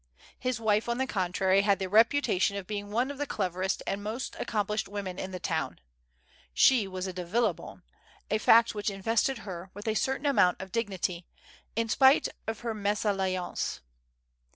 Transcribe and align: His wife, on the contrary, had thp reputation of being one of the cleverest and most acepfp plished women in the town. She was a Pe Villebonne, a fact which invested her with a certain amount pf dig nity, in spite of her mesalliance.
His 0.39 0.59
wife, 0.59 0.89
on 0.89 0.97
the 0.97 1.05
contrary, 1.05 1.61
had 1.61 1.77
thp 1.77 1.91
reputation 1.91 2.57
of 2.57 2.65
being 2.65 2.89
one 2.89 3.11
of 3.11 3.19
the 3.19 3.27
cleverest 3.27 3.83
and 3.85 4.01
most 4.03 4.33
acepfp 4.33 4.65
plished 4.65 4.87
women 4.87 5.19
in 5.19 5.29
the 5.29 5.39
town. 5.39 5.79
She 6.55 6.87
was 6.87 7.05
a 7.05 7.13
Pe 7.13 7.23
Villebonne, 7.23 7.83
a 8.31 8.39
fact 8.39 8.73
which 8.73 8.89
invested 8.89 9.37
her 9.45 9.69
with 9.75 9.87
a 9.87 9.93
certain 9.93 10.25
amount 10.25 10.57
pf 10.57 10.71
dig 10.71 10.89
nity, 10.89 11.25
in 11.75 11.87
spite 11.87 12.29
of 12.47 12.61
her 12.61 12.73
mesalliance. 12.73 13.81